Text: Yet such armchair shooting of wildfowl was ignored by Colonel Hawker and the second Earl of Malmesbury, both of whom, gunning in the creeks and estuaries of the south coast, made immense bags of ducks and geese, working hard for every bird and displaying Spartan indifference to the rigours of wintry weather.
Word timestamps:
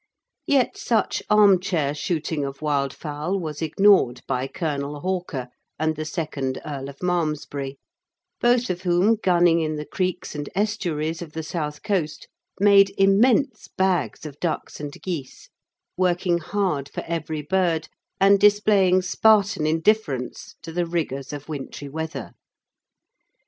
Yet 0.47 0.77
such 0.79 1.21
armchair 1.29 1.93
shooting 1.93 2.43
of 2.43 2.57
wildfowl 2.61 3.39
was 3.39 3.61
ignored 3.61 4.23
by 4.27 4.47
Colonel 4.47 4.99
Hawker 5.01 5.49
and 5.77 5.95
the 5.95 6.05
second 6.05 6.59
Earl 6.65 6.89
of 6.89 7.03
Malmesbury, 7.03 7.77
both 8.39 8.71
of 8.71 8.81
whom, 8.81 9.13
gunning 9.21 9.59
in 9.59 9.75
the 9.75 9.85
creeks 9.85 10.33
and 10.33 10.49
estuaries 10.55 11.21
of 11.21 11.33
the 11.33 11.43
south 11.43 11.83
coast, 11.83 12.27
made 12.59 12.95
immense 12.97 13.67
bags 13.67 14.25
of 14.25 14.39
ducks 14.39 14.79
and 14.79 14.99
geese, 15.03 15.49
working 15.95 16.39
hard 16.39 16.89
for 16.89 17.01
every 17.05 17.43
bird 17.43 17.87
and 18.19 18.39
displaying 18.39 19.03
Spartan 19.03 19.67
indifference 19.67 20.55
to 20.63 20.71
the 20.71 20.87
rigours 20.87 21.31
of 21.31 21.47
wintry 21.47 21.89
weather. 21.89 22.31